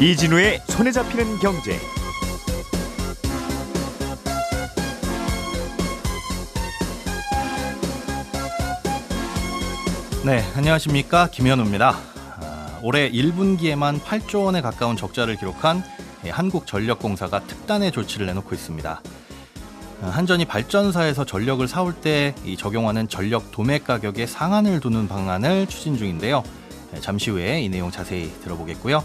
[0.00, 1.78] 이진우의 손에 잡히는 경제.
[10.24, 11.98] 네, 안녕하십니까 김현우입니다.
[12.40, 15.82] 아, 올해 1분기에만 8조 원에 가까운 적자를 기록한
[16.26, 19.02] 한국전력공사가 특단의 조치를 내놓고 있습니다.
[20.02, 26.42] 아, 한전이 발전사에서 전력을 사올 때 적용하는 전력 도매 가격에 상한을 두는 방안을 추진 중인데요.
[26.92, 29.04] 네, 잠시 후에 이 내용 자세히 들어보겠고요.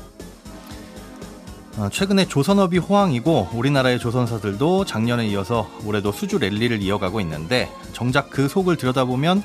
[1.77, 8.47] 어, 최근에 조선업이 호황이고 우리나라의 조선사들도 작년에 이어서 올해도 수주 랠리를 이어가고 있는데 정작 그
[8.47, 9.43] 속을 들여다보면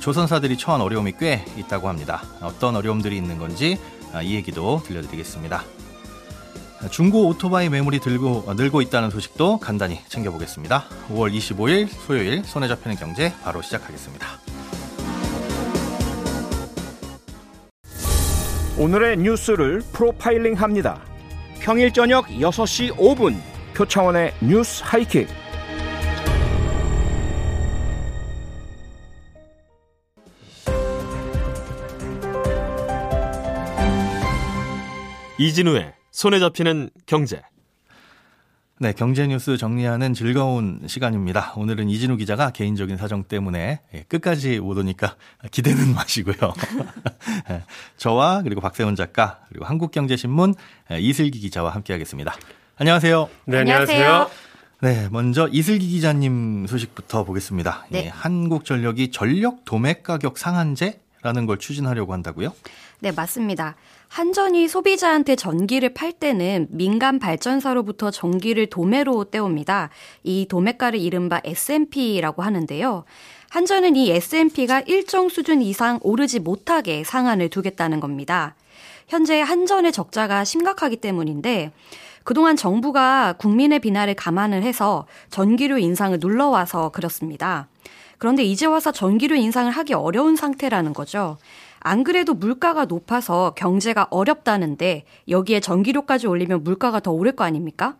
[0.00, 2.22] 조선사들이 처한 어려움이 꽤 있다고 합니다.
[2.40, 3.78] 어떤 어려움들이 있는 건지
[4.12, 5.64] 아, 이 얘기도 들려드리겠습니다.
[6.90, 10.84] 중고 오토바이 매물이 들고, 어, 늘고 있다는 소식도 간단히 챙겨보겠습니다.
[11.10, 14.26] 5월 25일 수요일 손에 잡히는 경제 바로 시작하겠습니다.
[18.78, 21.00] 오늘의 뉴스를 프로파일링 합니다.
[21.60, 23.38] 평일 저녁 6시 5분
[23.74, 25.28] 표창원의 뉴스 하이킥.
[35.38, 37.42] 이진우의 손에 잡히는 경제.
[38.78, 41.54] 네, 경제 뉴스 정리하는 즐거운 시간입니다.
[41.56, 45.16] 오늘은 이진우 기자가 개인적인 사정 때문에 예, 끝까지 못 오니까
[45.50, 46.34] 기대는 마시고요.
[47.50, 47.62] 예,
[47.96, 50.54] 저와 그리고 박세훈 작가 그리고 한국경제신문
[50.90, 52.34] 예, 이슬기 기자와 함께하겠습니다.
[52.76, 53.28] 안녕하세요.
[53.46, 54.30] 네, 안녕하세요.
[54.82, 57.86] 네, 먼저 이슬기 기자님 소식부터 보겠습니다.
[57.90, 58.06] 네.
[58.06, 62.52] 예, 한국전력이 전력 도매 가격 상한제 라는 걸 추진하려고 한다고요?
[62.98, 63.76] 네, 맞습니다.
[64.12, 69.88] 한전이 소비자한테 전기를 팔 때는 민간 발전사로부터 전기를 도매로 떼옵니다.
[70.22, 73.04] 이 도매가를 이른바 S&P라고 하는데요.
[73.48, 78.54] 한전은 이 S&P가 일정 수준 이상 오르지 못하게 상한을 두겠다는 겁니다.
[79.08, 81.72] 현재 한전의 적자가 심각하기 때문인데
[82.22, 87.66] 그동안 정부가 국민의 비난을 감안을 해서 전기료 인상을 눌러와서 그렇습니다.
[88.18, 91.38] 그런데 이제 와서 전기료 인상을 하기 어려운 상태라는 거죠.
[91.84, 97.96] 안 그래도 물가가 높아서 경제가 어렵다는데 여기에 전기료까지 올리면 물가가 더 오를 거 아닙니까?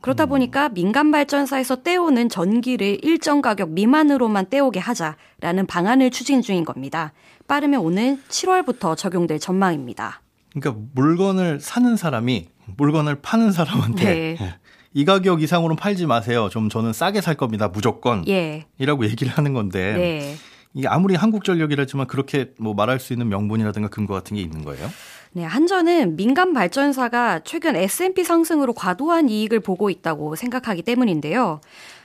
[0.00, 7.12] 그렇다 보니까 민간 발전사에서 떼오는 전기를 일정 가격 미만으로만 떼오게 하자라는 방안을 추진 중인 겁니다.
[7.48, 10.20] 빠르면 오는 7월부터 적용될 전망입니다.
[10.52, 14.36] 그러니까 물건을 사는 사람이 물건을 파는 사람한테 네.
[14.40, 14.54] 예,
[14.94, 16.48] 이 가격 이상으로는 팔지 마세요.
[16.50, 17.68] 좀 저는 싸게 살 겁니다.
[17.68, 18.26] 무조건.
[18.28, 18.66] 예.
[18.78, 20.36] 이라고 얘기를 하는 건데 네.
[20.74, 24.88] 이게 아무리 한국전력이라지만 그렇게 뭐 말할 수 있는 명분이라든가 근거 같은 게 있는 거예요?
[25.32, 31.60] 네, 한전은 민간 발전사가 최근 S&P 상승으로 과도한 이익을 보고 있다고 생각하기 때문인데요.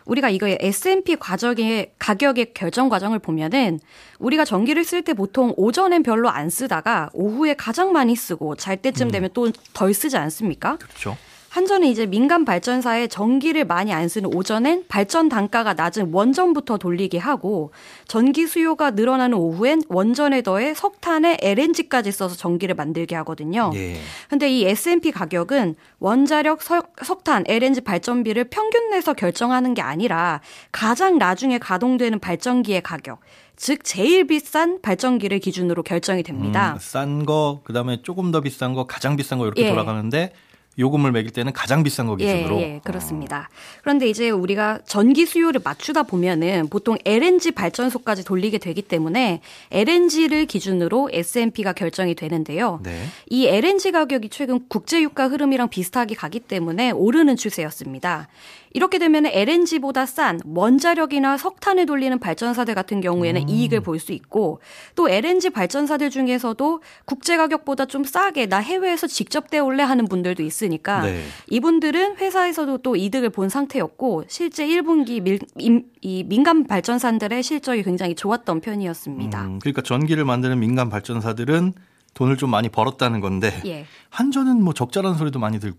[0.05, 3.79] 우리가 이거 S&P 과정의 가격의 결정 과정을 보면은
[4.19, 9.11] 우리가 전기를 쓸 때 보통 오전엔 별로 안 쓰다가 오후에 가장 많이 쓰고 잘 때쯤
[9.11, 10.77] 되면 또덜 쓰지 않습니까?
[10.77, 11.15] 그렇죠.
[11.51, 17.71] 한전은 이제 민간 발전사에 전기를 많이 안 쓰는 오전엔 발전 단가가 낮은 원전부터 돌리게 하고
[18.07, 23.69] 전기 수요가 늘어나는 오후엔 원전에 더해 석탄에 LNG까지 써서 전기를 만들게 하거든요.
[23.75, 23.97] 예.
[24.29, 30.39] 근데 이 S&P 가격은 원자력, 석, 석탄, LNG 발전비를 평균 내서 결정하는 게 아니라
[30.71, 33.19] 가장 나중에 가동되는 발전기의 가격,
[33.57, 36.75] 즉 제일 비싼 발전기를 기준으로 결정이 됩니다.
[36.75, 39.69] 음, 싼 거, 그다음에 조금 더 비싼 거, 가장 비싼 거 이렇게 예.
[39.69, 40.31] 돌아가는데
[40.79, 42.57] 요금을 매길 때는 가장 비싼 거 기준으로.
[42.57, 43.49] 예, 예, 그렇습니다.
[43.81, 51.09] 그런데 이제 우리가 전기 수요를 맞추다 보면은 보통 LNG 발전소까지 돌리게 되기 때문에 LNG를 기준으로
[51.11, 52.79] S&P가 결정이 되는데요.
[52.83, 53.03] 네.
[53.29, 58.27] 이 LNG 가격이 최근 국제 유가 흐름이랑 비슷하게 가기 때문에 오르는 추세였습니다.
[58.73, 63.49] 이렇게 되면 LNG보다 싼 원자력이나 석탄을 돌리는 발전사들 같은 경우에는 음.
[63.49, 64.59] 이익을 볼 수 있고
[64.95, 71.03] 또 LNG 발전사들 중에서도 국제 가격보다 좀 싸게 나 해외에서 직접 떼올래 하는 분들도 있으니까
[71.03, 71.23] 네.
[71.49, 78.15] 이분들은 회사에서도 또 이득을 본 상태였고 실제 1분기 밀, 임, 이 민간 발전사들의 실적이 굉장히
[78.15, 79.41] 좋았던 편이었습니다.
[79.45, 81.73] 음, 그러니까 전기를 만드는 민간 발전사들은
[82.13, 83.85] 돈을 좀 많이 벌었다는 건데 예.
[84.09, 85.77] 한전은 뭐 적자라는 소리도 많이 듣고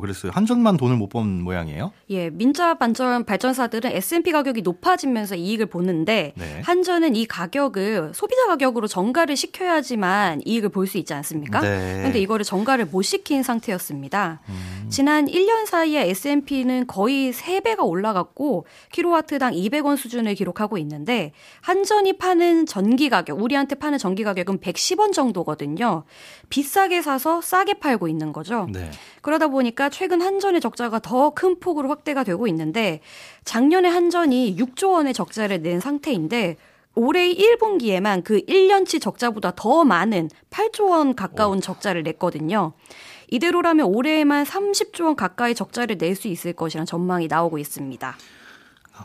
[0.00, 0.32] 그랬어요.
[0.34, 1.92] 한전만 돈을 못 번 모양이에요.
[2.10, 6.60] 예, 민자 반전 발전사들은 S&P 가격이 높아지면서 이익을 보는데 네.
[6.64, 11.60] 한전은 이 가격을 소비자 가격으로 전가를 시켜야지만 이익을 볼 수 있지 않습니까?
[11.60, 11.98] 네.
[11.98, 14.40] 그런데 이거를 전가를 못 시킨 상태였습니다.
[14.88, 21.32] 지난 1년 사이에 S&P는 거의 3배가 올라갔고 킬로와트당 200원 수준을 기록하고 있는데
[21.62, 26.04] 한전이 파는 전기 가격, 우리한테 파는 전기 가격은 110원 정도거든요.
[26.48, 28.66] 비싸게 사서 싸게 팔고 있는 거죠.
[28.72, 28.90] 네.
[29.22, 33.00] 그러다 보니까 보니까 최근 한전의 적자가 더 큰 폭으로 확대가 되고 있는데
[33.44, 36.56] 작년에 한전이 6조 원의 적자를 낸 상태인데
[36.94, 42.72] 올해 1분기에만 그 1년치 적자보다 더 많은 8조 원 가까운 적자를 냈거든요.
[43.30, 48.16] 이대로라면 올해에만 30조 원 가까이 적자를 낼 수 있을 것이란 전망이 나오고 있습니다.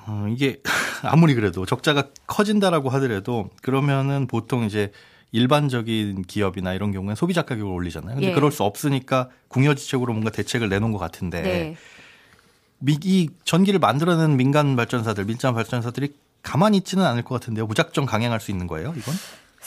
[0.08, 0.62] 어, 이게
[1.02, 4.92] 아무리 그래도 적자가 커진다라고 하더라도 그러면은 보통 이제
[5.32, 8.16] 일반적인 기업이나 이런 경우에 소비자 가격을 올리잖아요.
[8.16, 8.34] 근데 예.
[8.34, 11.76] 그럴 수 없으니까 궁여지책으로 뭔가 대책을 내놓은 것 같은데 네.
[12.80, 17.68] 미, 이 전기를 만들어내는 민간 발전사들, 민간 발전사들이 가만히 있지는 않을 것 같은데요.
[17.68, 19.14] 무작정 강행할 수 있는 거예요, 이건?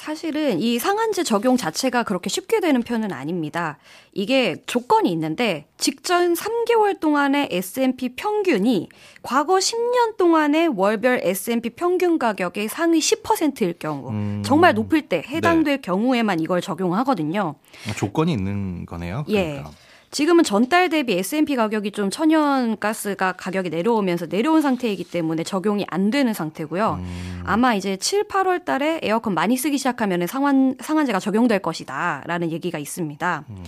[0.03, 3.79] 사실은 이 상한제 적용 자체가 그렇게 쉽게 되는 편은 아닙니다.
[4.13, 8.89] 이게 조건이 있는데 직전 3개월 동안의 S&P 평균이
[9.23, 14.43] 과거 10년 동안의 월별 S&P 평균 가격의 상위 10%일 경우 음.
[14.45, 17.55] 정말 높을 때 해당될 경우에만 이걸 적용하거든요.
[17.89, 19.25] 어, 조건이 있는 거네요.
[19.29, 19.45] 예.
[19.45, 19.71] 그러니까.
[20.12, 26.35] 지금은 전달 대비 S&P 가격이 좀 천연가스가 가격이 내려오면서 내려온 상태이기 때문에 적용이 안 되는
[26.35, 26.99] 상태고요.
[27.00, 27.43] 음.
[27.44, 32.25] 아마 이제 7, 8월 달에 에어컨 많이 쓰기 시작하면 상한, 상한제가 적용될 것이다.
[32.26, 33.44] 라는 얘기가 있습니다.
[33.49, 33.64] 음.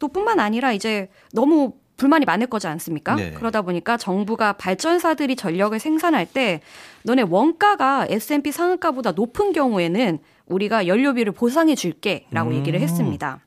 [0.00, 3.14] 또 뿐만 아니라 이제 너무 불만이 많을 거지 않습니까?
[3.14, 3.30] 네.
[3.32, 6.60] 그러다 보니까 정부가 발전사들이 전력을 생산할 때
[7.04, 12.56] 너네 원가가 S&P 상한가보다 높은 경우에는 우리가 연료비를 보상해 줄게라고 음.
[12.56, 13.38] 얘기를 했습니다.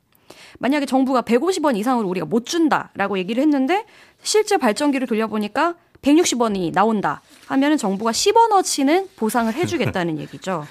[0.60, 3.86] 만약에 정부가 150원 이상으로 우리가 못 준다라고 얘기를 했는데
[4.22, 10.66] 실제 발전기를 돌려보니까 160원이 나온다 하면은 정부가 10원어치는 보상을 해주겠다는 얘기죠.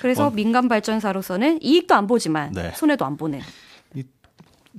[0.00, 0.30] 그래서 어.
[0.30, 2.72] 민간 발전사로서는 이익도 안 보지만 네.
[2.74, 3.40] 손해도 안 보는.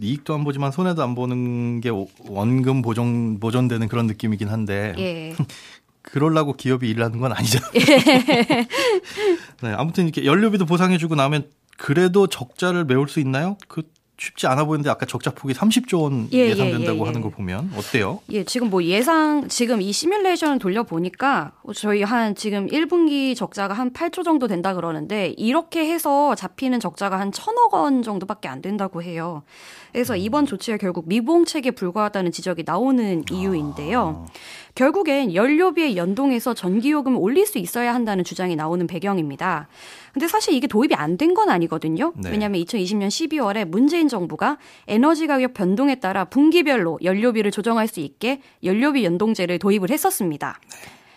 [0.02, 1.90] 이익도 안 보지만 손해도 안 보는 게
[2.28, 5.34] 원금 보존 보존되는 그런 느낌이긴 한데 예.
[6.02, 7.72] 그러려고 기업이 일하는 건 아니잖아요.
[9.64, 13.58] 네, 아무튼 이렇게 연료비도 보상해주고 나면 그래도 적자를 메울 수 있나요?
[13.68, 13.84] 그
[14.18, 17.06] 쉽지 않아 보이는데 아까 적자 폭이 30조 원 예, 예, 예상된다고 예, 예.
[17.06, 18.22] 하는 거 보면 어때요?
[18.32, 23.92] 예, 지금 뭐 예상, 지금 이 시뮬레이션을 돌려 보니까 저희 한 지금 1분기 적자가 한
[23.92, 29.44] 8조 정도 된다 그러는데 이렇게 해서 잡히는 적자가 한 천억 원 정도밖에 안 된다고 해요.
[29.92, 34.26] 그래서 이번 조치가 결국 미봉책에 불과하다는 지적이 나오는 이유인데요.
[34.76, 39.70] 결국엔 연료비에 연동해서 전기요금을 올릴 수 있어야 한다는 주장이 나오는 배경입니다.
[40.16, 42.14] 근데 사실 이게 도입이 안 된 건 아니거든요.
[42.16, 42.30] 네.
[42.32, 44.58] 왜냐하면 2020년 12월에 문재인 정부가
[44.88, 50.60] 에너지 가격 변동에 따라 분기별로 연료비를 조정할 수 있게 연료비 연동제를 도입을 했었습니다.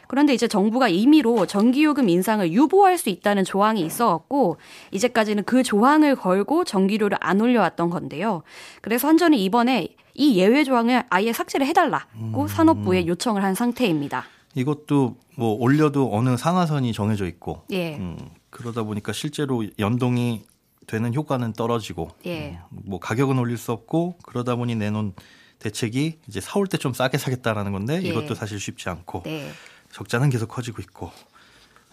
[0.09, 4.57] 그런데 이제 정부가 임의로 전기요금 인상을 유보할 수 있다는 조항이 있어갖고
[4.91, 8.43] 이제까지는 그 조항을 걸고 전기료를 안 올려왔던 건데요.
[8.81, 14.25] 그래서 한전이 이번에 이 예외 조항을 아예 삭제를 해달라고 산업부에 요청을 한 상태입니다.
[14.55, 18.17] 이것도 뭐 올려도 어느 상하선이 정해져 있고 예, 음,
[18.59, 20.45] 그러다 보니까 실제로 연동이
[20.89, 22.59] 되는 효과는 떨어지고 예.
[22.73, 25.13] 음, 뭐 가격은 올릴 수 없고 그러다 보니 내놓은
[25.61, 28.09] 대책이 이제 사올 때 좀 싸게 사겠다라는 건데 예.
[28.09, 29.51] 이것도 사실 쉽지 않고 네.
[29.93, 31.13] 적자는 계속 커지고 있고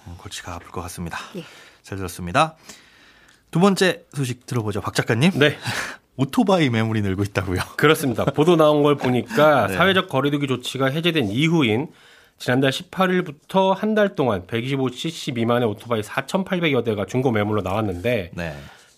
[0.08, 1.20] 음, 골치가 아플 것 같습니다.
[1.36, 1.44] 예.
[1.84, 2.56] 잘 들었습니다.
[3.52, 5.32] 두 번째 소식 들어보죠, 박 작가님.
[5.38, 5.58] 네,
[6.18, 7.60] 오토바이 매물이 늘고 있다고요.
[7.78, 8.26] 그렇습니다.
[8.26, 9.76] 보도 나온 걸 보니까 네.
[9.76, 11.90] 사회적 거리두기 조치가 해제된 이후인
[12.38, 18.54] 지난달 18일부터 한 달 동안 125cc 미만의 오토바이 4,800여 대가 중고 매물로 나왔는데 네.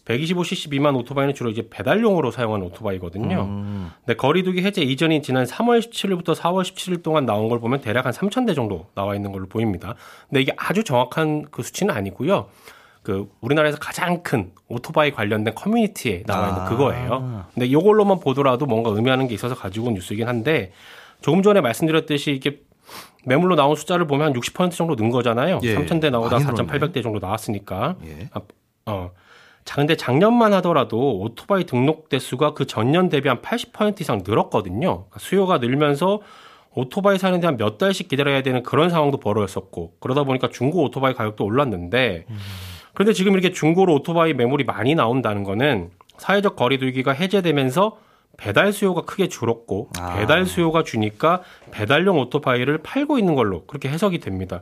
[0.05, 3.41] 125cc 미만 오토바이는 주로 이제 배달용으로 사용하는 오토바이거든요.
[3.43, 8.05] 음, 근데 거리두기 해제 이전인 지난 3월 17일부터 4월 17일 동안 나온 걸 보면 대략
[8.05, 9.95] 한 3,000대 정도 나와 있는 걸로 보입니다.
[10.29, 12.47] 근데 이게 아주 정확한 그 수치는 아니고요.
[13.03, 16.69] 그 우리나라에서 가장 큰 오토바이 관련된 커뮤니티에 나와 있는 아.
[16.69, 17.45] 그거예요.
[17.53, 20.71] 근데 이걸로만 보더라도 뭔가 의미하는 게 있어서 가지고 온 뉴스이긴 한데
[21.21, 22.61] 조금 전에 말씀드렸듯이 이게
[23.27, 25.59] 매물로 나온 숫자를 보면 한 60% 정도 는 거잖아요.
[25.63, 25.75] 예.
[25.75, 27.95] 3,000대 나오다 많이 4,800대 정도 나왔으니까.
[28.05, 28.29] 예.
[28.33, 28.41] 아,
[28.85, 29.11] 어.
[29.65, 34.79] 자, 근데 작년만 하더라도 오토바이 등록 대수가 그 전년 대비 한 80% 이상 늘었거든요.
[34.79, 36.21] 그러니까 수요가 늘면서
[36.73, 41.13] 오토바이 사는 데 한 몇 달씩 기다려야 되는 그런 상황도 벌어졌었고 그러다 보니까 중고 오토바이
[41.15, 42.25] 가격도 올랐는데
[42.93, 47.97] 그런데 지금 이렇게 중고로 오토바이 매물이 많이 나온다는 거는 사회적 거리두기가 해제되면서
[48.37, 50.15] 배달 수요가 크게 줄었고 아.
[50.15, 51.41] 배달 수요가 주니까
[51.71, 54.61] 배달용 오토바이를 팔고 있는 걸로 그렇게 해석이 됩니다.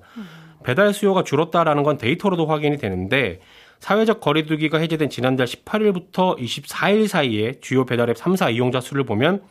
[0.63, 3.39] 배달 수요가 줄었다라는 건 데이터로도 확인이 되는데
[3.79, 9.43] 사회적 거리두기가 해제된 지난달 18일부터 24일 사이에 주요 배달앱 3사 이용자 수를 보면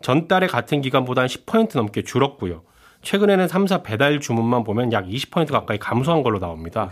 [0.00, 2.62] 전달의 같은 기간보다 한 10% 넘게 줄었고요.
[3.02, 6.90] 최근에는 3사 배달 주문만 보면 약 20% 가까이 감소한 걸로 나옵니다.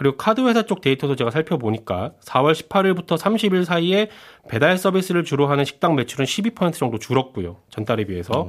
[0.00, 4.08] 그리고 카드 회사 쪽 데이터도 제가 살펴보니까 4월 18일부터 30일 사이에
[4.48, 7.58] 배달 서비스를 주로 하는 식당 매출은 12% 정도 줄었고요.
[7.68, 8.48] 전달에 비해서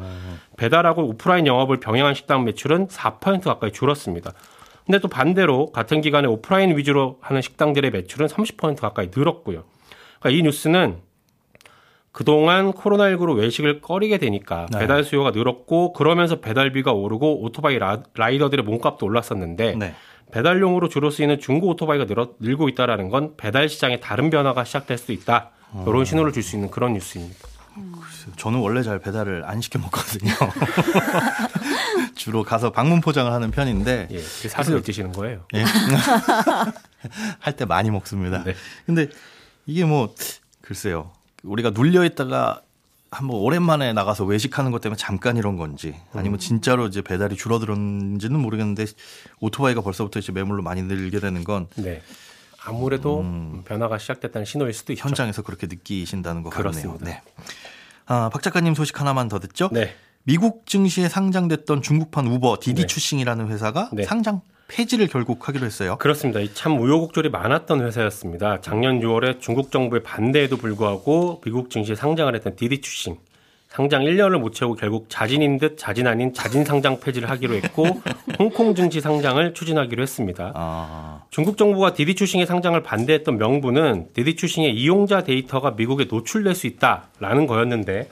[0.55, 4.31] 배달하고 오프라인 영업을 병행한 식당 매출은 4% 가까이 줄었습니다.
[4.85, 9.65] 근데 또 반대로 같은 기간에 오프라인 위주로 하는 식당들의 매출은 30% 가까이 늘었고요.
[10.21, 10.99] 그러니까 이 뉴스는
[12.13, 14.79] 그동안 코로나19로 외식을 꺼리게 되니까 네.
[14.79, 19.95] 배달 수요가 늘었고 그러면서 배달비가 오르고 오토바이 라, 라이더들의 몸값도 올랐었는데 네.
[20.31, 25.11] 배달용으로 주로 쓰이는 중고 오토바이가 늘어, 늘고 있다라는 건 배달 시장에 다른 변화가 시작될 수
[25.11, 25.51] 있다.
[25.87, 27.47] 이런 신호를 줄 수 있는 그런 뉴스입니다.
[28.37, 30.31] 저는 원래 잘 배달을 안 시켜 먹거든요.
[32.15, 34.21] 주로 가서 방문 포장을 하는 편인데 예,
[34.75, 35.45] 왜 드시는 거예요?
[35.55, 35.63] 예.
[37.39, 38.43] 할 때 많이 먹습니다.
[38.43, 38.53] 네.
[38.85, 39.07] 근데
[39.65, 40.13] 이게 뭐
[40.61, 41.11] 글쎄요.
[41.43, 42.61] 우리가 눌려 있다가
[43.11, 48.85] 한번 오랜만에 나가서 외식하는 것 때문에 잠깐 이런 건지 아니면 진짜로 이제 배달이 줄어들었는지는 모르겠는데
[49.41, 52.01] 오토바이가 벌써부터 이제 매물로 많이 늘게 되는 건 네.
[52.63, 53.25] 아무래도
[53.65, 55.03] 변화가 시작됐다는 신호일 수도 있죠.
[55.03, 55.09] 음.
[55.09, 56.71] 현장에서 그렇게 느끼신다는 것 같네요.
[56.71, 57.05] 그렇습니다.
[57.05, 57.21] 네.
[58.05, 59.69] 아, 박 작가님 소식 하나만 더 듣죠?
[59.73, 59.93] 네.
[60.23, 62.87] 미국 증시에 상장됐던 중국판 우버 디디 네.
[62.87, 64.03] 추싱이라는 회사가 네.
[64.03, 64.41] 상장
[64.71, 65.97] 폐지를 결국 하기로 했어요.
[65.99, 66.39] 그렇습니다.
[66.39, 68.61] 이참 우여곡절이 많았던 회사였습니다.
[68.61, 73.17] 작년 6월에 중국 정부의 반대에도 불구하고 미국 증시에 상장을 했던 디디 추싱.
[73.67, 77.85] 상장 1년을 못 채우고 결국 자진인 듯 자진 아닌 자진 상장 폐지를 하기로 했고
[78.39, 80.51] 홍콩 증시 상장을 추진하기로 했습니다.
[80.55, 86.67] 아, 중국 정부가 디디 추싱의 상장을 반대했던 명분은 디디 추싱의 이용자 데이터가 미국에 노출될 수
[86.67, 88.09] 있다라는 거였는데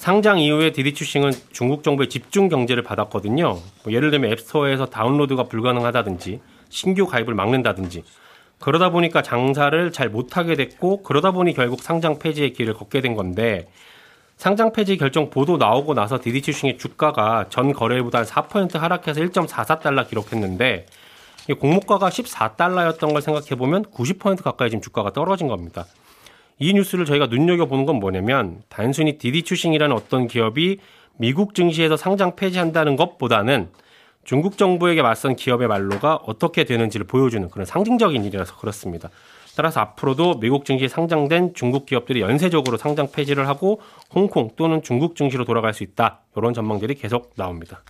[0.00, 3.58] 상장 이후에 디디추싱은 중국 정부의 집중 경제를 받았거든요.
[3.84, 6.40] 뭐 예를 들면 앱스토어에서 다운로드가 불가능하다든지
[6.70, 8.04] 신규 가입을 막는다든지
[8.60, 13.68] 그러다 보니까 장사를 잘 못하게 됐고 그러다 보니 결국 상장 폐지의 길을 걷게 된 건데
[14.38, 20.86] 상장 폐지 결정 보도 나오고 나서 디디추싱의 주가가 전 거래일보다 한4% 하락해서 1.44달러 기록했는데
[21.50, 25.84] 이 공모가가 14달러였던 걸 생각해 보면 90% 가까이 지금 주가가 떨어진 겁니다.
[26.60, 30.78] 이 뉴스를 저희가 눈여겨보는 건 뭐냐면 단순히 디디추싱이라는 어떤 기업이
[31.16, 33.70] 미국 증시에서 상장 폐지한다는 것보다는
[34.24, 39.08] 중국 정부에게 맞선 기업의 말로가 어떻게 되는지를 보여주는 그런 상징적인 일이라서 그렇습니다.
[39.56, 43.80] 따라서 앞으로도 미국 증시에 상장된 중국 기업들이 연쇄적으로 상장 폐지를 하고
[44.14, 46.20] 홍콩 또는 중국 증시로 돌아갈 수 있다.
[46.36, 47.82] 이런 전망들이 계속 나옵니다.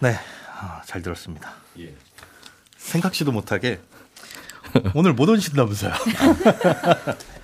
[0.00, 0.14] 네.
[0.60, 1.52] 아, 잘 들었습니다.
[2.76, 3.80] 생각지도 못하게
[4.94, 5.92] 오늘 못 오신다면서요.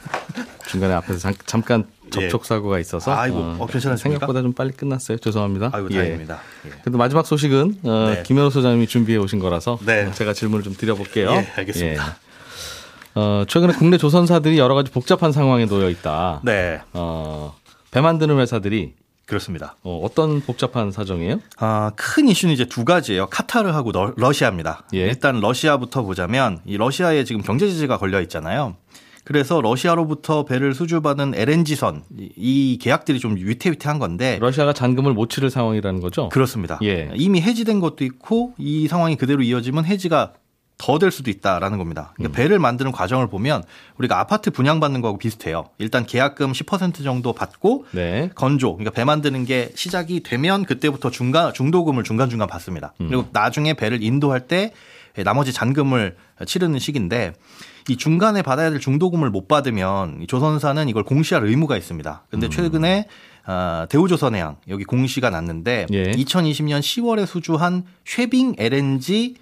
[0.67, 3.17] 중간에 앞에서 잠, 잠깐 접촉 사고가 있어서 예.
[3.17, 3.97] 아이고, 어, 괜찮으십니까?
[3.97, 5.19] 생각보다 좀 빨리 끝났어요.
[5.19, 5.71] 죄송합니다.
[5.73, 5.97] 아이고 예.
[5.97, 6.41] 다행입니다.
[6.67, 6.71] 예.
[6.83, 8.23] 그래도 마지막 소식은 어, 네.
[8.25, 10.07] 김현우 소장님이 준비해 오신 거라서 네.
[10.07, 11.31] 어, 제가 질문을 좀 드려볼게요.
[11.31, 12.07] 예, 알겠습니다.
[12.07, 12.25] 예.
[13.17, 16.41] 어, 최근에 국내 조선사들이 여러 가지 복잡한 상황에 놓여 있다.
[16.43, 17.55] 네, 어,
[17.91, 18.95] 배 만드는 회사들이
[19.27, 19.77] 그렇습니다.
[19.83, 21.41] 어, 어떤 복잡한 사정이에요?
[21.57, 23.27] 아, 큰 이슈는 이제 두 가지예요.
[23.27, 24.83] 카타르하고 러, 러시아입니다.
[24.95, 24.99] 예.
[25.07, 28.77] 일단 러시아부터 보자면 이 러시아에 지금 경제 제재가 걸려 있잖아요.
[29.25, 35.49] 그래서 러시아로부터 배를 수주받은 LNG선 이- 이 계약들이 좀 위태위태한 건데 러시아가 잔금을 못 치를
[35.51, 36.29] 상황이라는 거죠?
[36.29, 36.79] 그렇습니다.
[36.83, 37.11] 예.
[37.15, 40.35] 이미 해지된 것도 있고 이 상황이 그대로 이어지면 해지가
[40.77, 42.13] 더될 수도 있다라는 겁니다.
[42.13, 42.15] 음.
[42.17, 43.63] 그러니까 배를 만드는 과정을 보면
[43.97, 45.67] 우리가 아파트 분양받는 거하고 비슷해요.
[45.79, 48.29] 일단 계약금 10% 정도 받고 네.
[48.35, 52.93] 건조, 그러니까 배 만드는 게 시작이 되면 그때부터 중간 중도금을 중간 중간 받습니다.
[53.01, 53.07] 음.
[53.07, 54.73] 그리고 나중에 배를 인도할 때
[55.25, 57.35] 나머지 잔금을 치르는 시기인데
[57.89, 62.23] 이 중간에 받아야 될 중도금을 못 받으면 이 조선사는 이걸 공시할 의무가 있습니다.
[62.25, 62.29] 음.
[62.31, 63.07] 근데 최근에
[63.47, 66.13] 아, 대우조선해양 여기 공시가 났는데 예.
[66.13, 69.37] 2020년 10월에 수주한 쉐빙 LNG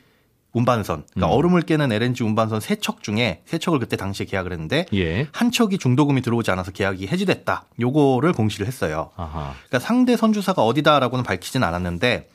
[0.54, 1.38] 운반선, 그러니까 음.
[1.38, 5.26] 얼음을 깨는 LNG 운반선 세 척 중에 세 척을 그때 당시에 계약을 했는데 예.
[5.32, 7.66] 한 척이 중도금이 들어오지 않아서 계약이 해지됐다.
[7.80, 9.10] 요거를 공시를 했어요.
[9.16, 9.54] 아하.
[9.68, 12.28] 그러니까 상대 선주사가 어디다라고는 밝히진 않았는데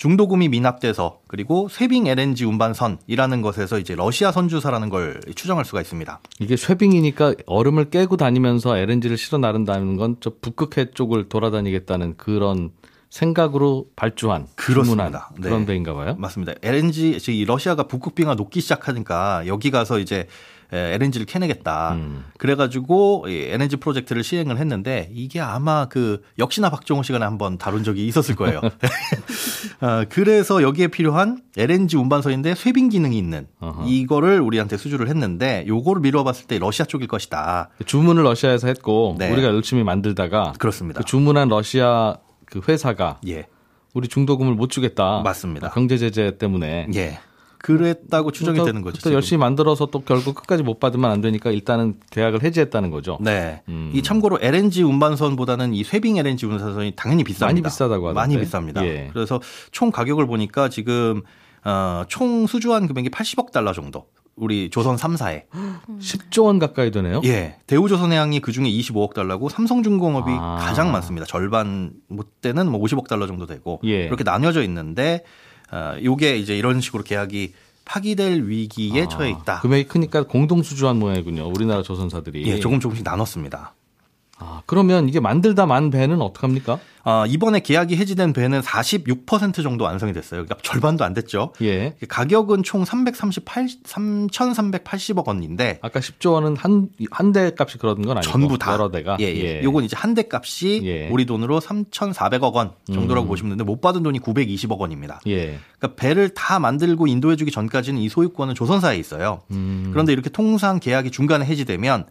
[0.00, 6.20] 중도금이 미납돼서 그리고 쇠빙 LNG 운반선이라는 것에서 이제 러시아 선주사라는 걸 추정할 수가 있습니다.
[6.38, 12.70] 이게 쇠빙이니까 얼음을 깨고 다니면서 LNG를 실어 나른다는 건 저 북극해 쪽을 돌아다니겠다는 그런
[13.10, 15.30] 생각으로 발주한 그렇습니다.
[15.34, 15.42] 네.
[15.42, 16.16] 그런 배인가 봐요.
[16.18, 16.54] 맞습니다.
[16.62, 20.28] LNG 이 러시아가 북극빙하 녹기 시작하니까 여기 가서 이제
[20.72, 21.94] LNG를 캐내겠다.
[21.94, 22.24] 음.
[22.38, 28.06] 그래가지고 이 LNG 프로젝트를 시행을 했는데 이게 아마 그 역시나 박정호 시간에 한번 다룬 적이
[28.06, 28.60] 있었을 거예요.
[29.80, 33.86] 아, 그래서 여기에 필요한 LNG 운반선인데 쇠빙 기능이 있는 어허.
[33.86, 37.70] 이거를 우리한테 수주를 했는데 요거를 미뤄봤을 때 러시아 쪽일 것이다.
[37.86, 39.30] 주문을 러시아에서 했고 네.
[39.30, 41.00] 우리가 열심히 만들다가 그렇습니다.
[41.00, 43.46] 그 주문한 러시아 그 회사가 예,
[43.94, 45.20] 우리 중도금을 못 주겠다.
[45.22, 45.70] 맞습니다.
[45.70, 46.88] 경제 제재 때문에.
[46.94, 47.18] 예.
[47.62, 48.98] 그랬다고 추정이 또- 되는 거죠.
[49.02, 49.12] 또.
[49.14, 53.18] 열심히 만들어서 또 결국 끝까지 못 받으면 안 되니까 일단은 계약을 해지했다는 거죠.
[53.20, 53.62] 네.
[53.68, 53.90] 음.
[53.94, 57.44] 이 참고로 LNG 운반선보다는 이 쇠빙 LNG 운반선이 당연히 비쌉니다.
[57.46, 58.14] 많이 비싸다고 하던데.
[58.36, 58.82] 많이 비쌉니다.
[58.84, 59.10] 예.
[59.12, 59.40] 그래서
[59.72, 61.22] 총 가격을 보니까 지금
[61.64, 64.06] 어, 총 수주한 금액이 80억 달러 정도.
[64.36, 65.42] 우리 조선 3사에.
[66.00, 67.20] 10조 원 가까이 되네요.
[67.24, 67.56] 예.
[67.66, 70.56] 대우조선해양이 그 중에 25억 달러고 삼성중공업이 아.
[70.60, 71.26] 가장 많습니다.
[71.26, 74.06] 절반 못 때는 뭐 50억 달러 정도 되고 예.
[74.06, 75.24] 그렇게 나뉘어져 있는데
[75.72, 77.52] 어, 요게 이제 이런 식으로 계약이
[77.84, 79.60] 파기될 위기에 아, 처해 있다.
[79.60, 81.48] 금액이 크니까 공동 수주한 모양이군요.
[81.48, 82.46] 우리나라 조선사들이.
[82.46, 83.74] 예, 조금 조금씩 나눴습니다.
[84.40, 86.78] 아, 그러면 이게 만들다 만 배는 어떡합니까?
[87.02, 90.44] 아, 이번에 계약이 해지된 배는 46% 정도 완성이 됐어요.
[90.44, 91.52] 그러니까 절반도 안 됐죠.
[91.62, 91.94] 예.
[92.08, 98.30] 가격은 총 338, 3,380억 원인데 아까 10조 원은 한, 한 대 값이 그런 건 아니고.
[98.32, 99.16] 전부 다 여러 대가.
[99.20, 99.62] 예, 예.
[99.62, 101.08] 요건 이제 한 대 값이 예.
[101.08, 103.28] 우리 돈으로 3,400억 원 정도라고 음.
[103.28, 105.20] 보시면 되는데 못 받은 돈이 920억 원입니다.
[105.28, 105.58] 예.
[105.78, 109.42] 그러니까 배를 다 만들고 인도해 주기 전까지는 이 소유권은 조선사에 있어요.
[109.52, 109.90] 음.
[109.92, 112.06] 그런데 이렇게 통상 계약이 중간에 해지되면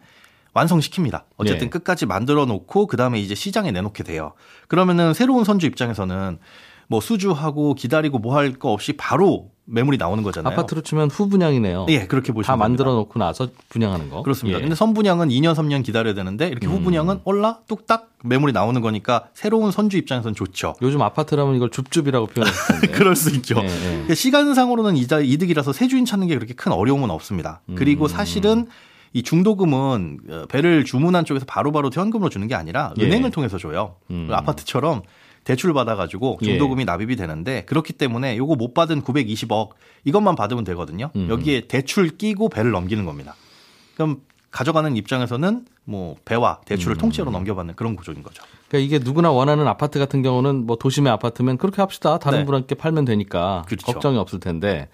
[0.54, 1.22] 완성시킵니다.
[1.36, 1.70] 어쨌든 예.
[1.70, 4.32] 끝까지 만들어 놓고 그다음에 이제 시장에 내놓게 돼요.
[4.68, 6.38] 그러면은 새로운 선주 입장에서는
[6.88, 10.52] 뭐 수주하고 기다리고 뭐 할 거 없이 바로 매물이 나오는 거잖아요.
[10.52, 11.86] 아파트로 치면 후분양이네요.
[11.90, 12.92] 예, 그렇게 보시면 다 만들어.
[12.94, 14.24] 놓고 나서 분양하는 거.
[14.24, 14.58] 그렇습니다.
[14.58, 14.62] 예.
[14.62, 16.72] 근데 선분양은 2년, 3년 기다려야 되는데 이렇게 음.
[16.72, 20.74] 후분양은 올라 뚝딱 매물이 나오는 거니까 새로운 선주 입장에서는 좋죠.
[20.82, 22.86] 요즘 아파트라면 이걸 줍줍이라고 표현했을 텐데.
[22.98, 23.60] 그럴 수 있죠.
[23.62, 24.14] 예, 예.
[24.16, 27.60] 시간상으로는 이자 이득이라서 새 주인 찾는 게 그렇게 큰 어려움은 없습니다.
[27.76, 28.08] 그리고 음.
[28.08, 28.66] 사실은
[29.12, 33.04] 이 중도금은 어, 배를 주문한 쪽에서 바로 바로 현금으로 주는 게 아니라 예.
[33.04, 33.96] 은행을 통해서 줘요.
[34.10, 34.28] 음.
[34.30, 35.02] 아파트처럼
[35.44, 36.46] 대출 받아가지고 예.
[36.46, 39.70] 중도금이 납입이 되는데 그렇기 때문에 요거 못 받은 920억
[40.04, 41.10] 이것만 받으면 되거든요.
[41.16, 41.28] 음.
[41.28, 43.34] 여기에 대출 끼고 배를 넘기는 겁니다.
[43.94, 46.98] 그럼 가져가는 입장에서는 뭐 배와 대출을 음.
[46.98, 48.42] 통째로 넘겨받는 그런 구조인 거죠.
[48.68, 52.18] 그러니까 이게 누구나 원하는 아파트 같은 경우는 뭐 도심의 아파트면 그렇게 합시다.
[52.18, 52.44] 다른 네.
[52.44, 53.86] 분한테 팔면 되니까 그렇죠.
[53.86, 54.88] 걱정이 없을 텐데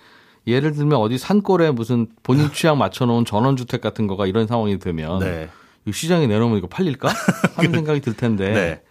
[0.46, 5.48] 예를 들면 어디 산골에 무슨 본인 취향 맞춰놓은 전원주택 같은 거가 이런 상황이 되면 네.
[5.86, 7.08] 이 시장에 내놓으면 이거 팔릴까
[7.56, 8.82] 하는 생각이 들 텐데 네.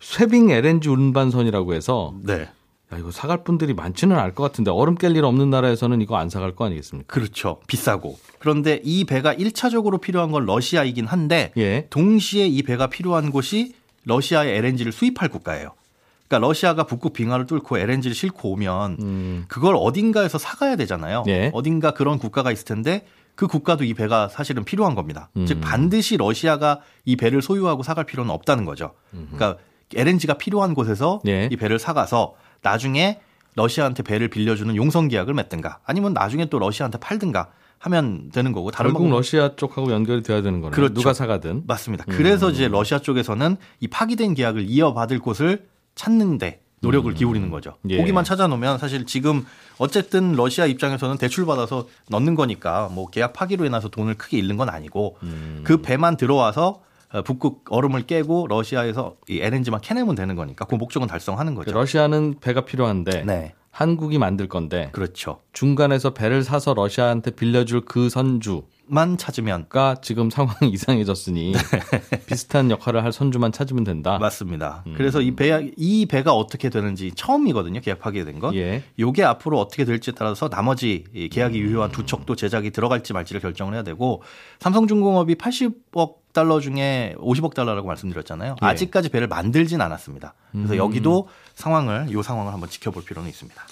[0.00, 2.48] 쇠빙 LNG 운반선이라고 해서 네.
[2.92, 6.30] 야, 이거 사갈 분들이 많지는 않을 것 같은데 얼음 깰 일 없는 나라에서는 이거 안
[6.30, 7.12] 사갈 거 아니겠습니까?
[7.12, 7.60] 그렇죠.
[7.66, 8.18] 비싸고.
[8.38, 11.86] 그런데 이 배가 1차적으로 필요한 건 러시아이긴 한데 예.
[11.90, 15.72] 동시에 이 배가 필요한 곳이 러시아의 LNG를 수입할 국가예요.
[16.28, 21.24] 그러니까 러시아가 북극 빙하를 뚫고 LNG를 싣고 오면 음, 그걸 어딘가에서 사가야 되잖아요.
[21.26, 21.50] 예.
[21.54, 25.30] 어딘가 그런 국가가 있을 텐데 그 국가도 이 배가 사실은 필요한 겁니다.
[25.36, 25.46] 음.
[25.46, 28.92] 즉 반드시 러시아가 이 배를 소유하고 사갈 필요는 없다는 거죠.
[29.10, 29.56] 그러니까
[29.94, 31.48] LNG가 필요한 곳에서 예.
[31.50, 33.20] 이 배를 사가서 나중에
[33.54, 38.90] 러시아한테 배를 빌려주는 용선 계약을 맺든가 아니면 나중에 또 러시아한테 팔든가 하면 되는 거고 다른
[38.90, 40.72] 결국 방법 러시아 쪽하고 연결이 돼야 되는 거네요.
[40.72, 40.94] 그렇죠.
[40.94, 41.62] 누가 사가든.
[41.66, 42.04] 맞습니다.
[42.08, 42.14] 음.
[42.16, 45.66] 그래서 이제 러시아 쪽에서는 이 파기된 계약을 이어받을 곳을
[45.98, 47.74] 찾는데 노력을 기울이는 거죠.
[47.88, 47.98] 예.
[47.98, 49.44] 거기만 찾아놓으면 사실 지금
[49.78, 54.68] 어쨌든 러시아 입장에서는 대출 받아서 넣는 거니까 뭐 계약 파기로 인해서 돈을 크게 잃는 건
[54.68, 55.60] 아니고 음.
[55.64, 61.08] 그 배만 들어와서 어, 북극 얼음을 깨고 러시아에서 이 LNG만 캐내면 되는 거니까 그 목적은
[61.08, 61.72] 달성하는 거죠.
[61.72, 65.40] 러시아는 배가 필요한데 네, 한국이 만들 건데 그렇죠.
[65.52, 69.66] 중간에서 배를 사서 러시아한테 빌려줄 그 선주가 만 찾으면
[70.02, 71.54] 지금 상황이 이상해졌으니
[72.26, 74.12] 비슷한 역할을 할 선주만 찾으면 된다.
[74.12, 74.18] 네.
[74.18, 74.82] 맞습니다.
[74.86, 74.94] 음.
[74.96, 77.80] 그래서 이 배, 이 배가 어떻게 되는지 처음이거든요.
[77.80, 78.54] 계약 파기된 건.
[78.54, 78.82] 예.
[78.98, 83.74] 요게 앞으로 어떻게 될지에 따라서 나머지 이 계약이 유효한 두 척도 제작이 들어갈지 말지를 결정을
[83.74, 84.22] 해야 되고
[84.60, 88.56] 삼성중공업이 80억 달러 중에 50억 달러라고 말씀드렸잖아요.
[88.62, 88.66] 예.
[88.66, 90.34] 아직까지 배를 만들진 않았습니다.
[90.52, 90.78] 그래서 음.
[90.78, 93.62] 여기도 상황을 요 상황을 한번 지켜볼 필요는 있습니다.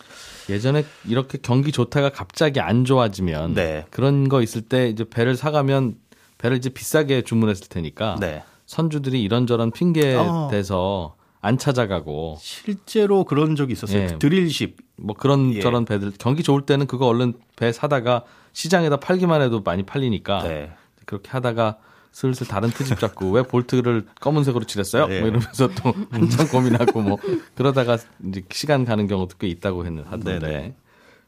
[0.48, 3.84] 예전에 이렇게 경기 좋다가 갑자기 안 좋아지면 네.
[3.90, 5.96] 그런 거 있을 때 이제 배를 사가면
[6.38, 8.42] 배를 이제 비싸게 주문했을 테니까 네.
[8.66, 10.48] 선주들이 이런저런 핑계 어.
[10.50, 14.02] 대서 안 찾아가고 실제로 그런 적이 있었어요.
[14.02, 14.18] 예.
[14.18, 14.76] 드릴십.
[14.96, 15.60] 뭐 그런 예.
[15.60, 20.72] 저런 배들 경기 좋을 때는 그거 얼른 배 사다가 시장에다 팔기만 해도 많이 팔리니까 네.
[21.04, 21.78] 그렇게 하다가
[22.16, 25.06] 슬슬 다른 트집 잡고 왜 볼트를 검은색으로 칠했어요?
[25.06, 25.20] 네.
[25.20, 27.18] 뭐 이러면서 또 한참 고민하고 뭐
[27.54, 30.74] 그러다가 이제 시간 가는 경우도 꽤 있다고 했는 하던데 네네.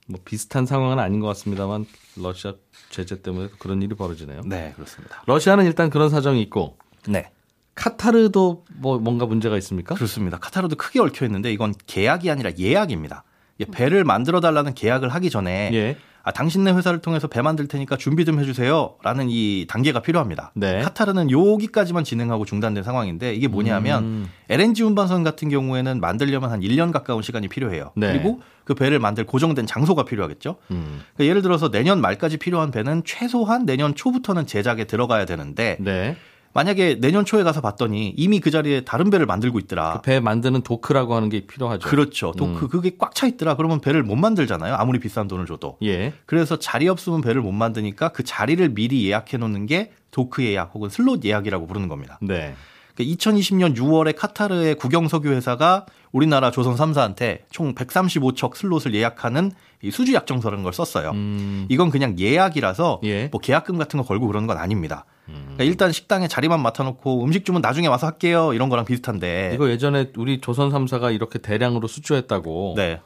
[0.07, 1.85] 뭐 비슷한 상황은 아닌 것 같습니다만
[2.17, 2.55] 러시아
[2.89, 4.41] 제재 때문에 그런 일이 벌어지네요.
[4.47, 5.23] 네, 그렇습니다.
[5.27, 7.33] 러시아는 일단 그런 사정이 있고 네.
[7.75, 9.95] 카타르도 뭐 뭔가 문제가 있습니까?
[9.95, 10.39] 그렇습니다.
[10.39, 13.25] 카타르도 크게 얽혀 있는데 이건 계약이 아니라 예약입니다.
[13.59, 15.99] 이 배를 만들어 달라는 계약을 하기 전에 예.
[16.23, 18.97] 아, 당신네 회사를 통해서 배 만들 테니까 준비 좀 해주세요.
[19.03, 20.53] 라는 이 단계가 필요합니다.
[20.55, 20.81] 네.
[20.83, 24.31] 카타르는 여기까지만 진행하고 중단된 상황인데 이게 뭐냐면 음.
[24.49, 27.93] LNG 운반선 같은 경우에는 만들려면 한 1년 가까운 시간이 필요해요.
[27.97, 28.13] 네.
[28.13, 30.57] 그리고 그 배를 만들 고정된 장소가 필요하겠죠.
[30.71, 31.01] 음.
[31.15, 36.17] 그러니까 예를 들어서 내년 말까지 필요한 배는 최소한 내년 초부터는 제작에 들어가야 되는데 네.
[36.55, 40.01] 만약에 내년 초에 가서 봤더니 이미 그 자리에 다른 배를 만들고 있더라.
[40.01, 41.89] 그 배 만드는 도크라고 하는 게 필요하죠.
[41.89, 42.33] 그렇죠.
[42.37, 43.57] 또 그, 그게 꽉 차 있더라.
[43.57, 44.75] 그러면 배를 못 만들잖아요.
[44.75, 45.77] 아무리 비싼 돈을 줘도.
[45.83, 46.13] 예.
[46.27, 50.89] 그래서 자리 없으면 배를 못 만드니까 그 자리를 미리 예약해 놓는 게 도크 예약 혹은
[50.89, 52.19] 슬롯 예약이라고 부르는 겁니다.
[52.23, 52.55] 네.
[53.05, 60.65] 2020년 6월에 카타르의 국영석유 회사가 우리나라 조선 3사한테 총 135척 슬롯을 예약하는 이 수주 약정서라는
[60.65, 61.11] 걸 썼어요.
[61.11, 61.67] 음.
[61.69, 63.29] 이건 그냥 예약이라서 예.
[63.29, 65.05] 뭐 계약금 같은 거 걸고 그러는 건 아닙니다.
[65.27, 69.53] 그러니까 일단 식당에 자리만 맡아놓고 음식 주문 나중에 와서 할게요 이런 거랑 비슷한데.
[69.55, 72.75] 이거 예전에 우리 조선 3사가 이렇게 대량으로 수주했다고.
[72.77, 73.01] 네 야,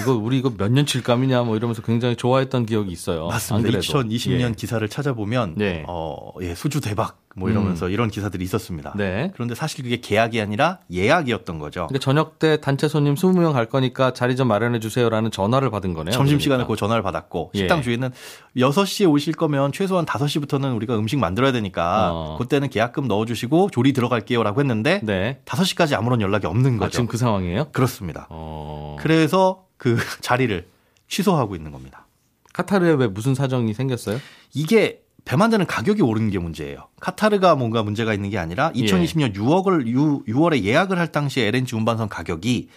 [0.00, 3.26] 이거 우리 이거 몇 년 칠감이냐 뭐 이러면서 굉장히 좋아했던 기억이 있어요.
[3.26, 3.56] 맞습니다.
[3.56, 3.80] 안 그래도.
[3.80, 4.52] 2020년 예.
[4.56, 5.84] 기사를 찾아보면 네.
[5.88, 8.92] 어, 예, 수주 대박 뭐 이러면서 이런 기사들이 있었습니다.
[8.96, 9.30] 네.
[9.34, 11.86] 그런데 사실 그게 계약이 아니라 예약이었던 거죠.
[11.88, 16.12] 그러니까 저녁 때 단체 손님 20명 갈 거니까 자리 좀 마련해 주세요라는 전화를 받은 거네요.
[16.12, 16.74] 점심 시간에 그러니까.
[16.74, 17.58] 그 전화를 받았고 예.
[17.60, 18.10] 식당 주인은
[18.56, 22.36] 6시에 오실 거면 최소한 5시부터는 우리가 음식 만들어야 되니까 어.
[22.38, 25.38] 그때는 계약금 넣어 주시고 조리 들어갈게요라고 했는데 네.
[25.46, 26.90] 5시까지 아무런 연락이 없는 아, 거죠.
[26.90, 27.68] 지금 그 상황이에요?
[27.72, 28.26] 그렇습니다.
[28.28, 28.91] 어.
[29.02, 30.66] 그래서 그 자리를
[31.08, 32.06] 취소하고 있는 겁니다.
[32.52, 34.18] 카타르에 왜 무슨 사정이 생겼어요?
[34.54, 36.88] 이게 배 만드는 가격이 오른 게 문제예요.
[37.00, 42.08] 카타르가 뭔가 문제가 있는 게 아니라 2020년 6억을 6, 6월에 예약을 할 당시에 LNG 운반선
[42.08, 42.68] 가격이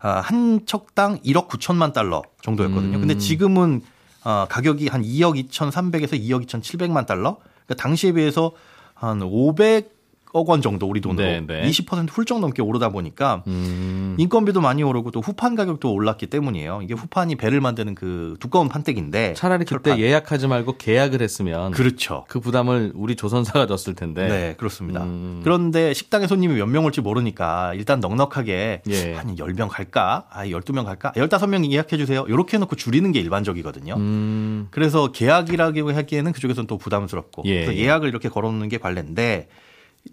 [0.00, 2.98] 아, 한 척당 1억 9천만 달러 정도였거든요.
[2.98, 3.18] 근데 음.
[3.18, 3.82] 지금은
[4.24, 7.38] 아, 가격이 한 2억 2,300에서 2억 2,700만 달러.
[7.66, 8.52] 그러니까 당시에 비해서
[8.94, 10.01] 한 500
[10.32, 11.62] 억 원 정도 우리 돈으로 네, 네.
[11.68, 14.16] 20% 훌쩍 넘게 오르다 보니까 음.
[14.18, 16.80] 인건비도 많이 오르고 또 후판 가격도 올랐기 때문이에요.
[16.82, 19.98] 이게 후판이 배를 만드는 그 두꺼운 판때기인데 차라리 그때 철판.
[20.00, 22.24] 예약하지 말고 계약을 했으면 그, 그렇죠.
[22.28, 24.28] 부담을 우리 조선사가 졌을 텐데.
[24.28, 25.02] 네, 그렇습니다.
[25.04, 25.40] 음.
[25.44, 29.14] 그런데 식당에 손님이 몇 명 올지 모르니까 일단 넉넉하게 예.
[29.14, 30.24] 한 10명 갈까?
[30.30, 31.12] 아, 12명 갈까?
[31.12, 32.24] 15명 예약해 주세요.
[32.28, 33.94] 이렇게 해 놓고 줄이는 게 일반적이거든요.
[33.96, 34.68] 음.
[34.70, 37.64] 그래서 계약이라고 하기에는 그쪽에서는 또 부담스럽고 예.
[37.66, 39.48] 그래서 예약을 이렇게 걸어 놓는 게 관례인데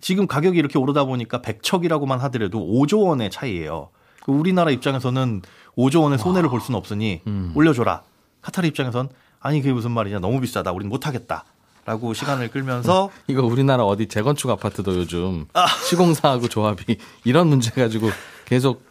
[0.02, 3.90] 지금 가격이 이렇게 오르다 보니까 100척이라고만 하더라도 5조 원의 차이예요.
[4.24, 5.42] 그 우리나라 입장에서는
[5.78, 7.52] 5조 원의 손해를 볼 수는 없으니 음.
[7.56, 8.04] 올려줘라.
[8.42, 10.72] 카타르 입장에선 아니 그게 무슨 말이냐 너무 비싸다.
[10.72, 11.46] 우린 못하겠다.
[11.86, 15.48] 라고 시간을 끌면서 이거 우리나라 어디 재건축 아파트도 요즘
[15.90, 18.10] 시공사하고 조합이 이런 문제 가지고
[18.46, 18.89] 계속 오.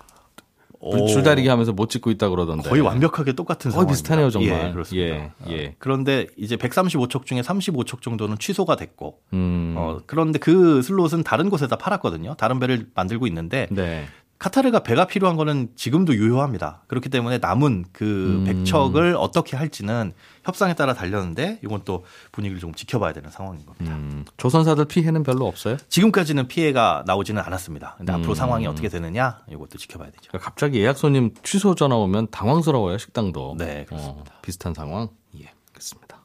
[1.08, 2.68] 줄다리기 하면서 못 짓고 있다 그러던데.
[2.68, 3.92] 거의 완벽하게 똑같은 거의 상황입니다.
[3.92, 4.68] 비슷하네요, 정말.
[4.68, 5.06] 예, 그렇습니다.
[5.16, 5.74] 예, 예.
[5.78, 9.74] 그런데 이제 135척 중에 35척 정도는 취소가 됐고, 음.
[9.76, 12.34] 어, 그런데 그 슬롯은 다른 곳에다 팔았거든요.
[12.34, 14.06] 다른 배를 만들고 있는데, 네.
[14.38, 16.82] 카타르가 배가 필요한 거는 지금도 유효합니다.
[16.86, 18.44] 그렇기 때문에 남은 그 음.
[18.64, 20.12] 100척을 어떻게 할지는
[20.44, 23.96] 협상에 따라 달렸는데, 이건 또 분위기를 좀 지켜봐야 되는 상황인 겁니다.
[23.96, 24.24] 음.
[24.36, 25.76] 조선사들 피해는 별로 없어요?
[25.88, 27.96] 지금까지는 피해가 나오지는 않았습니다.
[27.98, 28.34] 근데 앞으로 음.
[28.34, 30.28] 상황이 어떻게 되느냐, 이것도 지켜봐야 되죠.
[30.28, 33.56] 그러니까 갑자기 예약 손님 취소 전화 오면 당황스러워요 식당도.
[33.58, 34.34] 네, 그렇습니다.
[34.34, 35.08] 어, 비슷한 상황.
[35.40, 36.18] 예, 알겠습니다.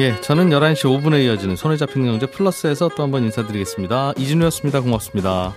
[0.00, 4.12] 예, 저는 11시 5분에 이어지는 손에 잡히는 경제 플러스에서 또 한번 인사드리겠습니다.
[4.16, 4.80] 이진우였습니다.
[4.80, 5.54] 고맙습니다.